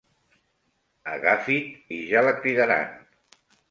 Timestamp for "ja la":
2.11-2.37